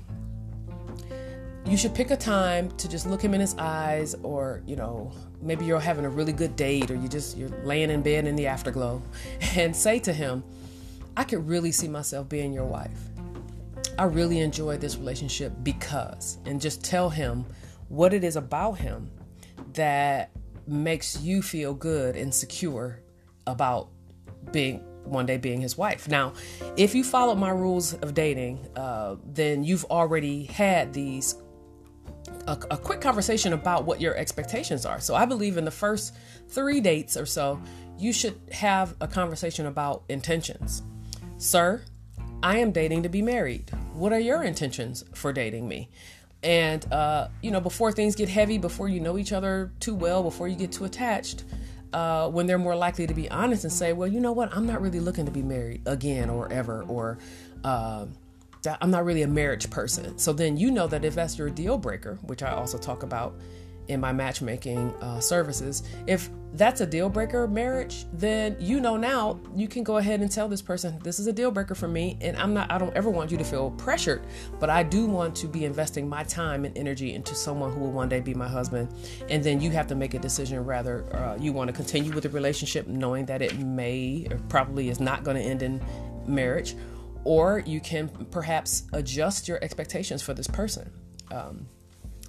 you 1.66 1.76
should 1.76 1.94
pick 1.94 2.12
a 2.12 2.16
time 2.16 2.70
to 2.76 2.88
just 2.88 3.06
look 3.06 3.20
him 3.20 3.34
in 3.34 3.40
his 3.40 3.56
eyes 3.58 4.14
or 4.22 4.62
you 4.64 4.76
know 4.76 5.12
maybe 5.42 5.64
you're 5.66 5.78
having 5.78 6.06
a 6.06 6.08
really 6.08 6.32
good 6.32 6.56
date 6.56 6.90
or 6.90 6.94
you 6.94 7.06
just 7.06 7.36
you're 7.36 7.50
laying 7.64 7.90
in 7.90 8.00
bed 8.00 8.26
in 8.26 8.34
the 8.34 8.46
afterglow 8.46 9.02
and 9.56 9.76
say 9.76 9.98
to 9.98 10.10
him 10.10 10.42
i 11.18 11.22
could 11.22 11.46
really 11.46 11.70
see 11.70 11.86
myself 11.86 12.28
being 12.30 12.52
your 12.52 12.64
wife 12.64 13.09
i 14.00 14.04
really 14.04 14.40
enjoy 14.40 14.76
this 14.76 14.96
relationship 14.96 15.52
because 15.62 16.38
and 16.46 16.60
just 16.60 16.82
tell 16.82 17.10
him 17.10 17.44
what 17.88 18.14
it 18.14 18.24
is 18.24 18.36
about 18.36 18.72
him 18.72 19.10
that 19.74 20.30
makes 20.66 21.20
you 21.20 21.42
feel 21.42 21.74
good 21.74 22.16
and 22.16 22.32
secure 22.32 23.00
about 23.46 23.88
being 24.52 24.78
one 25.04 25.26
day 25.26 25.36
being 25.36 25.60
his 25.60 25.76
wife. 25.76 26.08
Now, 26.08 26.32
if 26.76 26.94
you 26.94 27.02
followed 27.02 27.36
my 27.36 27.50
rules 27.50 27.94
of 27.94 28.14
dating, 28.14 28.66
uh, 28.76 29.16
then 29.24 29.64
you've 29.64 29.84
already 29.86 30.44
had 30.44 30.92
these 30.92 31.36
a, 32.46 32.52
a, 32.70 32.76
quick 32.76 33.00
conversation 33.00 33.52
about 33.52 33.84
what 33.84 34.00
your 34.00 34.14
expectations 34.16 34.86
are. 34.86 35.00
So 35.00 35.14
I 35.14 35.24
believe 35.24 35.56
in 35.56 35.64
the 35.64 35.70
first 35.70 36.14
three 36.48 36.80
dates 36.80 37.16
or 37.16 37.26
so, 37.26 37.60
you 37.98 38.12
should 38.12 38.38
have 38.52 38.94
a 39.00 39.08
conversation 39.08 39.66
about 39.66 40.04
intentions. 40.08 40.82
Sir, 41.38 41.82
I 42.42 42.58
am 42.58 42.72
dating 42.72 43.02
to 43.02 43.08
be 43.08 43.22
married. 43.22 43.70
What 43.94 44.12
are 44.12 44.20
your 44.20 44.42
intentions 44.42 45.04
for 45.14 45.32
dating 45.32 45.68
me? 45.68 45.88
And, 46.42 46.90
uh, 46.92 47.28
you 47.42 47.50
know, 47.50 47.60
before 47.60 47.92
things 47.92 48.14
get 48.14 48.28
heavy, 48.28 48.56
before 48.56 48.88
you 48.88 49.00
know 49.00 49.18
each 49.18 49.32
other 49.32 49.72
too 49.78 49.94
well, 49.94 50.22
before 50.22 50.48
you 50.48 50.56
get 50.56 50.72
too 50.72 50.84
attached, 50.84 51.44
uh, 51.92 52.28
when 52.30 52.46
they're 52.46 52.58
more 52.58 52.76
likely 52.76 53.06
to 53.06 53.14
be 53.14 53.30
honest 53.30 53.64
and 53.64 53.72
say, 53.72 53.92
well, 53.92 54.08
you 54.08 54.20
know 54.20 54.32
what, 54.32 54.54
I'm 54.56 54.66
not 54.66 54.80
really 54.80 55.00
looking 55.00 55.26
to 55.26 55.30
be 55.32 55.42
married 55.42 55.82
again 55.86 56.30
or 56.30 56.50
ever, 56.52 56.82
or 56.84 57.18
uh, 57.64 58.06
I'm 58.80 58.90
not 58.90 59.04
really 59.04 59.22
a 59.22 59.28
marriage 59.28 59.68
person. 59.70 60.18
So 60.18 60.32
then 60.32 60.56
you 60.56 60.70
know 60.70 60.86
that 60.86 61.04
if 61.04 61.14
that's 61.14 61.38
your 61.38 61.50
deal 61.50 61.78
breaker, 61.78 62.18
which 62.22 62.42
I 62.42 62.52
also 62.52 62.78
talk 62.78 63.02
about 63.02 63.34
in 63.90 64.00
my 64.00 64.12
matchmaking 64.12 64.94
uh, 65.00 65.20
services, 65.20 65.82
if 66.06 66.30
that's 66.54 66.80
a 66.80 66.86
deal 66.86 67.08
breaker 67.08 67.46
marriage, 67.46 68.06
then 68.12 68.56
you 68.58 68.80
know 68.80 68.96
now 68.96 69.38
you 69.54 69.68
can 69.68 69.84
go 69.84 69.98
ahead 69.98 70.20
and 70.20 70.30
tell 70.30 70.48
this 70.48 70.62
person 70.62 70.98
this 71.04 71.20
is 71.20 71.26
a 71.26 71.32
deal 71.32 71.50
breaker 71.50 71.74
for 71.74 71.88
me, 71.88 72.16
and 72.20 72.36
I'm 72.36 72.54
not. 72.54 72.70
I 72.72 72.78
don't 72.78 72.96
ever 72.96 73.10
want 73.10 73.30
you 73.30 73.38
to 73.38 73.44
feel 73.44 73.70
pressured, 73.72 74.22
but 74.58 74.70
I 74.70 74.82
do 74.82 75.06
want 75.06 75.34
to 75.36 75.46
be 75.46 75.64
investing 75.64 76.08
my 76.08 76.24
time 76.24 76.64
and 76.64 76.76
energy 76.76 77.14
into 77.14 77.34
someone 77.34 77.72
who 77.72 77.80
will 77.80 77.92
one 77.92 78.08
day 78.08 78.20
be 78.20 78.34
my 78.34 78.48
husband, 78.48 78.92
and 79.28 79.44
then 79.44 79.60
you 79.60 79.70
have 79.70 79.86
to 79.88 79.94
make 79.94 80.14
a 80.14 80.18
decision 80.18 80.64
Rather, 80.70 81.04
uh, 81.16 81.36
you 81.40 81.52
want 81.52 81.68
to 81.68 81.72
continue 81.72 82.12
with 82.12 82.22
the 82.22 82.28
relationship, 82.28 82.86
knowing 82.86 83.26
that 83.26 83.42
it 83.42 83.58
may 83.58 84.26
or 84.30 84.38
probably 84.48 84.88
is 84.88 85.00
not 85.00 85.24
going 85.24 85.36
to 85.36 85.42
end 85.42 85.62
in 85.62 85.80
marriage, 86.26 86.76
or 87.24 87.60
you 87.66 87.80
can 87.80 88.08
perhaps 88.30 88.84
adjust 88.92 89.48
your 89.48 89.58
expectations 89.62 90.22
for 90.22 90.34
this 90.34 90.46
person. 90.46 90.90
Um, 91.30 91.66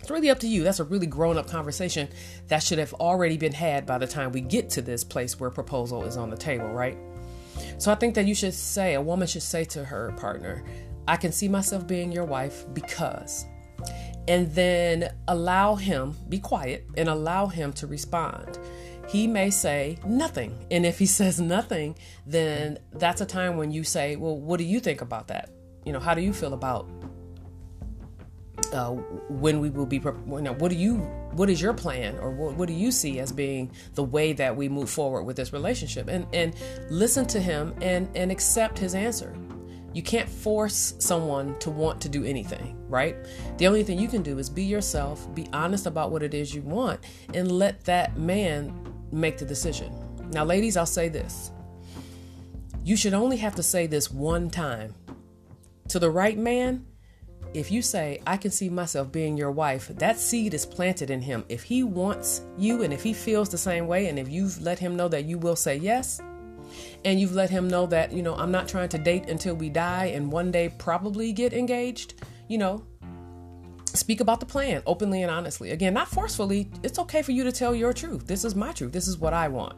it's 0.02 0.10
really 0.10 0.32
up 0.32 0.40
to 0.40 0.48
you. 0.48 0.64
That's 0.64 0.80
a 0.80 0.84
really 0.84 1.06
grown 1.06 1.38
up 1.38 1.48
conversation 1.48 2.10
that 2.48 2.64
should 2.64 2.80
have 2.80 2.94
already 2.96 3.38
been 3.38 3.54
had 3.54 3.86
by 3.86 4.00
the 4.00 4.08
time 4.08 4.32
we 4.32 4.42
get 4.42 4.68
to 4.72 4.82
this 4.82 5.04
place 5.04 5.40
where 5.40 5.52
proposal 5.52 6.04
is 6.06 6.18
on 6.18 6.32
the 6.32 6.38
table, 6.38 6.68
right? 6.70 6.98
So 7.78 7.92
I 7.92 7.96
think 7.96 8.16
that 8.16 8.26
you 8.26 8.34
should 8.34 8.56
say, 8.56 8.96
a 8.96 9.02
woman 9.02 9.28
should 9.28 9.44
say 9.44 9.64
to 9.66 9.86
her 9.86 10.12
partner, 10.18 10.64
I 11.08 11.18
can 11.18 11.32
see 11.32 11.48
myself 11.48 11.86
being 11.86 12.12
your 12.12 12.26
wife 12.26 12.66
because. 12.74 13.46
And 14.28 14.52
then 14.56 15.14
allow 15.28 15.76
him, 15.76 16.16
be 16.30 16.40
quiet, 16.40 16.88
and 16.98 17.08
allow 17.08 17.46
him 17.46 17.72
to 17.74 17.86
respond. 17.86 18.58
He 19.08 19.28
may 19.28 19.52
say 19.52 20.00
nothing. 20.04 20.66
And 20.72 20.84
if 20.84 20.98
he 20.98 21.06
says 21.20 21.40
nothing, 21.40 21.96
then 22.26 22.80
that's 22.94 23.22
a 23.22 23.26
time 23.26 23.56
when 23.56 23.72
you 23.72 23.84
say, 23.84 24.16
Well, 24.16 24.38
what 24.38 24.58
do 24.58 24.64
you 24.64 24.80
think 24.80 25.02
about 25.02 25.28
that? 25.28 25.52
You 25.86 25.94
know, 25.94 26.00
how 26.00 26.16
do 26.16 26.22
you 26.22 26.34
feel 26.34 26.54
about 26.54 26.90
uh, 28.74 28.92
when 29.30 29.60
we 29.60 29.70
will 29.70 29.86
be, 29.86 29.98
you 29.98 30.42
know, 30.42 30.54
what 30.54 30.70
do 30.70 30.78
you, 30.78 30.96
what 31.34 31.50
is 31.50 31.62
your 31.62 31.74
plan, 31.74 32.18
or 32.20 32.32
what, 32.32 32.56
what 32.56 32.68
do 32.68 32.74
you 32.74 32.92
see 32.92 33.20
as 33.20 33.32
being 33.32 33.72
the 33.96 34.04
way 34.04 34.34
that 34.34 34.56
we 34.56 34.70
move 34.70 34.90
forward 34.90 35.24
with 35.24 35.36
this 35.36 35.54
relationship, 35.54 36.08
and 36.08 36.26
and 36.34 36.56
listen 36.90 37.26
to 37.28 37.40
him 37.40 37.74
and 37.82 38.10
and 38.16 38.32
accept 38.32 38.78
his 38.78 38.96
answer. 38.96 39.36
You 39.94 40.02
can't 40.02 40.30
force 40.30 40.94
someone 41.00 41.60
to 41.60 41.70
want 41.70 42.00
to 42.02 42.10
do 42.10 42.24
anything, 42.24 42.78
right? 42.88 43.16
The 43.58 43.68
only 43.68 43.84
thing 43.84 44.00
you 44.00 44.08
can 44.08 44.24
do 44.24 44.40
is 44.40 44.50
be 44.50 44.64
yourself, 44.64 45.34
be 45.36 45.48
honest 45.52 45.86
about 45.86 46.12
what 46.12 46.24
it 46.24 46.34
is 46.34 46.56
you 46.56 46.62
want, 46.62 47.02
and 47.34 47.52
let 47.52 47.84
that 47.86 48.18
man 48.18 48.74
make 49.12 49.38
the 49.38 49.46
decision. 49.46 49.94
Now, 50.32 50.46
ladies, 50.46 50.78
I'll 50.78 50.86
say 50.86 51.10
this. 51.10 51.52
You 52.86 52.96
should 52.96 53.14
only 53.14 53.38
have 53.38 53.56
to 53.56 53.64
say 53.64 53.86
this 53.86 54.10
one 54.10 54.50
time. 54.50 54.96
To 55.90 56.00
the 56.00 56.10
right 56.10 56.38
man, 56.38 56.86
if 57.54 57.72
you 57.72 57.82
say, 57.82 58.22
I 58.26 58.38
can 58.38 58.52
see 58.52 58.70
myself 58.70 59.12
being 59.12 59.38
your 59.38 59.52
wife, 59.52 59.88
that 59.90 60.20
seed 60.20 60.54
is 60.54 60.66
planted 60.66 61.10
in 61.10 61.22
him. 61.22 61.44
If 61.50 61.64
he 61.64 61.84
wants 61.84 62.42
you 62.58 62.84
and 62.84 62.94
if 62.94 63.04
he 63.04 63.14
feels 63.14 63.50
the 63.50 63.58
same 63.58 63.88
way, 63.88 64.08
and 64.08 64.18
if 64.18 64.30
you've 64.30 64.62
let 64.62 64.80
him 64.80 64.96
know 64.96 65.08
that 65.10 65.26
you 65.26 65.38
will 65.38 65.56
say 65.56 65.76
yes, 65.76 66.22
and 67.04 67.20
you've 67.20 67.34
let 67.34 67.50
him 67.50 67.68
know 67.68 67.86
that, 67.88 68.14
you 68.14 68.22
know, 68.22 68.36
I'm 68.36 68.52
not 68.52 68.68
trying 68.68 68.90
to 68.90 68.98
date 68.98 69.28
until 69.28 69.56
we 69.56 69.70
die 69.70 70.06
and 70.06 70.32
one 70.32 70.52
day 70.52 70.70
probably 70.70 71.34
get 71.34 71.52
engaged, 71.54 72.14
you 72.48 72.58
know, 72.58 72.86
speak 73.86 74.22
about 74.22 74.40
the 74.40 74.46
plan 74.46 74.82
openly 74.86 75.22
and 75.22 75.32
honestly. 75.32 75.72
Again, 75.72 75.94
not 75.94 76.08
forcefully. 76.08 76.70
It's 76.84 77.00
okay 77.00 77.22
for 77.22 77.34
you 77.34 77.44
to 77.44 77.52
tell 77.52 77.76
your 77.76 77.92
truth. 77.92 78.28
This 78.28 78.46
is 78.46 78.56
my 78.56 78.72
truth. 78.72 78.94
This 78.94 79.08
is 79.08 79.18
what 79.18 79.34
I 79.34 79.50
want. 79.50 79.76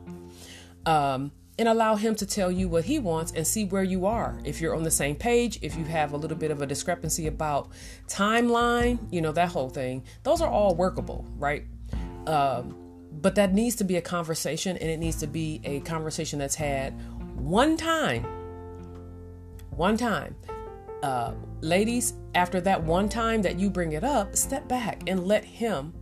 Um, 0.85 1.31
and 1.60 1.67
allow 1.67 1.95
him 1.95 2.15
to 2.15 2.25
tell 2.25 2.51
you 2.51 2.67
what 2.67 2.86
he 2.86 2.98
wants 3.00 3.31
and 3.31 3.45
see 3.45 3.65
where 3.65 3.83
you 3.83 4.05
are. 4.05 4.39
If 4.43 4.60
you're 4.60 4.75
on 4.75 4.83
the 4.83 4.91
same 4.91 5.15
page, 5.15 5.60
if 5.62 5.75
you 5.75 5.86
have 5.86 6.13
a 6.13 6.17
little 6.17 6.38
bit 6.38 6.51
of 6.51 6.62
a 6.62 6.65
discrepancy 6.65 7.27
about 7.27 7.69
timeline, 8.07 9.00
you 9.12 9.22
know, 9.22 9.31
that 9.33 9.50
whole 9.50 9.69
thing, 9.69 10.03
those 10.24 10.41
are 10.41 10.50
all 10.50 10.75
workable, 10.75 11.25
right? 11.38 11.65
Um, 12.25 12.75
but 13.12 13.36
that 13.36 13.53
needs 13.53 13.75
to 13.77 13.83
be 13.83 13.98
a 13.98 14.01
conversation 14.01 14.77
and 14.77 14.89
it 14.89 14.98
needs 14.98 15.17
to 15.17 15.27
be 15.27 15.62
a 15.63 15.81
conversation 15.81 16.39
that's 16.39 16.55
had 16.55 16.93
one 17.36 17.77
time. 17.77 18.25
One 19.69 19.98
time. 19.98 20.36
Uh, 21.03 21.33
ladies, 21.62 22.13
after 22.33 22.62
that 22.62 22.81
one 22.81 23.10
time 23.10 23.41
that 23.43 23.60
you 23.60 23.69
bring 23.69 23.91
it 23.91 24.03
up, 24.03 24.36
step 24.36 24.67
back 24.67 25.03
and 25.07 25.27
let 25.27 25.43
him 25.43 25.93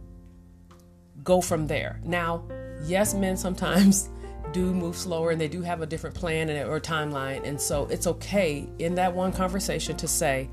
go 1.24 1.42
from 1.42 1.68
there. 1.68 2.00
Now, 2.04 2.44
yes, 2.84 3.14
men 3.14 3.36
sometimes 3.36 4.10
do 4.52 4.74
move 4.74 4.96
slower 4.96 5.32
and 5.32 5.40
they 5.40 5.48
do 5.48 5.62
have 5.62 5.82
a 5.82 5.86
different 5.86 6.16
plan 6.16 6.50
or 6.50 6.80
timeline. 6.80 7.46
And 7.46 7.60
so 7.60 7.86
it's 7.86 8.08
okay 8.08 8.68
in 8.80 8.96
that 8.96 9.14
one 9.14 9.32
conversation 9.32 9.96
to 9.98 10.08
say, 10.08 10.50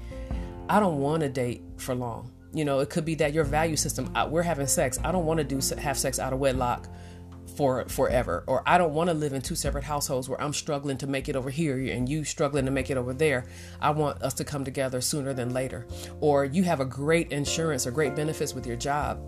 I 0.69 0.81
don't 0.81 0.99
want 0.99 1.23
to 1.23 1.29
date 1.29 1.63
for 1.77 1.95
long. 1.95 2.31
You 2.53 2.65
know, 2.65 2.81
it 2.81 2.91
could 2.91 3.05
be 3.05 3.15
that 3.17 3.33
your 3.33 3.45
value 3.45 3.77
system, 3.77 4.13
we're 4.31 4.43
having 4.43 4.67
sex. 4.67 4.99
I 5.05 5.13
don't 5.13 5.27
want 5.27 5.39
to 5.39 5.45
do 5.45 5.61
have 5.77 5.99
sex 5.99 6.19
out 6.19 6.33
of 6.33 6.39
wedlock 6.39 6.89
for 7.57 7.85
forever 7.89 8.45
or 8.47 8.63
I 8.67 8.79
don't 8.79 8.95
want 8.95 9.09
to 9.09 9.15
live 9.15 9.33
in 9.33 9.43
two 9.43 9.57
separate 9.57 9.83
households 9.83 10.29
where 10.29 10.41
I'm 10.41 10.53
struggling 10.53 10.97
to 10.99 11.07
make 11.07 11.29
it 11.29 11.35
over 11.35 11.51
here 11.51 11.77
and 11.93 12.09
you 12.09 12.23
struggling 12.25 12.67
to 12.67 12.71
make 12.71 12.91
it 12.91 12.97
over 12.97 13.13
there. 13.13 13.47
I 13.81 13.91
want 13.91 14.23
us 14.23 14.35
to 14.35 14.45
come 14.45 14.65
together 14.65 15.01
sooner 15.01 15.35
than 15.35 15.51
later. 15.51 15.87
Or 16.21 16.45
you 16.45 16.63
have 16.65 16.81
a 16.81 16.85
great 16.85 17.33
insurance 17.33 17.87
or 17.87 17.91
great 17.91 18.15
benefits 18.15 18.55
with 18.55 18.67
your 18.67 18.77
job 18.77 19.21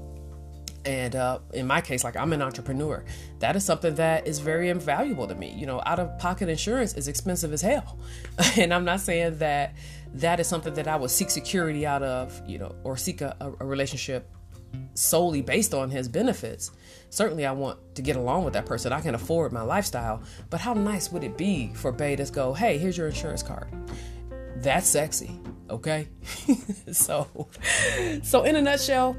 and 0.84 1.14
uh, 1.14 1.38
in 1.52 1.66
my 1.66 1.80
case 1.80 2.04
like 2.04 2.16
i'm 2.16 2.32
an 2.32 2.42
entrepreneur. 2.42 3.04
That 3.38 3.56
is 3.56 3.64
something 3.64 3.94
that 3.96 4.26
is 4.26 4.38
very 4.38 4.68
invaluable 4.68 5.26
to 5.26 5.34
me. 5.34 5.52
You 5.56 5.66
know 5.66 5.82
out 5.86 5.98
of 5.98 6.18
pocket 6.18 6.48
insurance 6.48 6.94
is 6.94 7.08
expensive 7.08 7.52
as 7.52 7.62
hell. 7.62 7.98
And 8.56 8.72
i'm 8.72 8.84
not 8.84 9.00
saying 9.00 9.38
that 9.38 9.74
that 10.14 10.40
is 10.40 10.46
something 10.46 10.74
that 10.74 10.88
i 10.88 10.96
would 10.96 11.10
seek 11.10 11.30
security 11.30 11.86
out 11.86 12.02
of 12.02 12.40
you 12.46 12.58
know 12.58 12.74
or 12.84 12.96
seek 12.96 13.20
a, 13.20 13.36
a 13.60 13.64
relationship 13.64 14.28
solely 14.94 15.42
based 15.42 15.74
on 15.74 15.90
his 15.90 16.08
benefits. 16.08 16.70
Certainly 17.10 17.46
i 17.46 17.52
want 17.52 17.78
to 17.96 18.02
get 18.02 18.16
along 18.16 18.44
with 18.44 18.54
that 18.54 18.66
person. 18.66 18.92
I 18.92 19.00
can 19.00 19.14
afford 19.14 19.52
my 19.52 19.62
lifestyle. 19.62 20.22
But 20.48 20.60
how 20.60 20.74
nice 20.74 21.10
would 21.12 21.24
it 21.24 21.36
be 21.36 21.72
for 21.74 21.92
bae 21.92 22.14
to 22.16 22.24
go 22.32 22.54
hey 22.54 22.78
here's 22.78 22.96
your 22.96 23.08
insurance 23.08 23.42
card. 23.42 23.68
That's 24.56 24.86
sexy 24.86 25.40
okay? 25.70 26.08
So 26.92 27.48
so 28.22 28.42
in 28.42 28.56
a 28.56 28.62
nutshell 28.62 29.16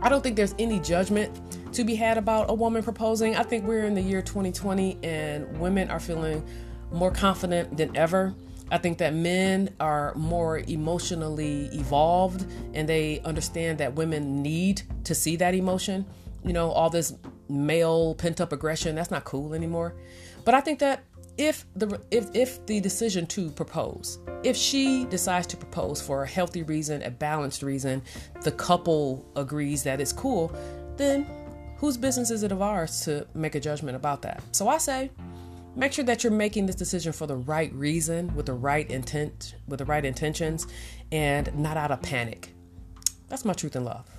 I 0.00 0.08
don't 0.08 0.22
think 0.22 0.36
there's 0.36 0.54
any 0.58 0.78
judgment 0.78 1.74
to 1.74 1.84
be 1.84 1.96
had 1.96 2.18
about 2.18 2.50
a 2.50 2.54
woman 2.54 2.82
proposing. 2.82 3.34
I 3.36 3.42
think 3.42 3.66
we're 3.66 3.84
in 3.84 3.94
the 3.94 4.00
year 4.00 4.22
2020 4.22 4.98
and 5.02 5.58
women 5.58 5.90
are 5.90 5.98
feeling 5.98 6.46
more 6.92 7.10
confident 7.10 7.76
than 7.76 7.96
ever. 7.96 8.34
I 8.70 8.78
think 8.78 8.98
that 8.98 9.12
men 9.12 9.74
are 9.80 10.14
more 10.14 10.58
emotionally 10.58 11.66
evolved 11.72 12.46
and 12.74 12.88
they 12.88 13.20
understand 13.20 13.78
that 13.78 13.94
women 13.94 14.40
need 14.42 14.82
to 15.04 15.14
see 15.14 15.36
that 15.36 15.54
emotion. 15.54 16.06
You 16.44 16.52
know, 16.52 16.70
all 16.70 16.90
this 16.90 17.14
male 17.48 18.14
pent 18.14 18.40
up 18.40 18.52
aggression, 18.52 18.94
that's 18.94 19.10
not 19.10 19.24
cool 19.24 19.52
anymore. 19.52 19.94
But 20.44 20.54
I 20.54 20.60
think 20.60 20.78
that 20.78 21.02
if 21.38 21.64
the 21.76 22.00
if 22.10 22.28
if 22.34 22.64
the 22.66 22.80
decision 22.80 23.26
to 23.26 23.50
propose 23.50 24.18
if 24.44 24.56
she 24.56 25.04
decides 25.06 25.46
to 25.46 25.56
propose 25.56 26.02
for 26.02 26.24
a 26.24 26.26
healthy 26.26 26.62
reason 26.64 27.02
a 27.02 27.10
balanced 27.10 27.62
reason 27.62 28.02
the 28.42 28.52
couple 28.52 29.26
agrees 29.36 29.82
that 29.82 30.00
it's 30.00 30.12
cool 30.12 30.52
then 30.96 31.26
whose 31.78 31.96
business 31.96 32.30
is 32.30 32.42
it 32.42 32.52
of 32.52 32.60
ours 32.60 33.02
to 33.02 33.26
make 33.34 33.54
a 33.54 33.60
judgment 33.60 33.96
about 33.96 34.22
that 34.22 34.42
so 34.52 34.68
i 34.68 34.78
say 34.78 35.10
make 35.76 35.92
sure 35.92 36.04
that 36.04 36.24
you're 36.24 36.32
making 36.32 36.66
this 36.66 36.76
decision 36.76 37.12
for 37.12 37.26
the 37.26 37.36
right 37.36 37.72
reason 37.72 38.34
with 38.34 38.46
the 38.46 38.52
right 38.52 38.90
intent 38.90 39.54
with 39.68 39.78
the 39.78 39.84
right 39.84 40.04
intentions 40.04 40.66
and 41.12 41.54
not 41.56 41.76
out 41.76 41.90
of 41.90 42.02
panic 42.02 42.52
That's 43.28 43.44
my 43.44 43.52
truth 43.52 43.76
and 43.76 43.84
love. 43.84 44.17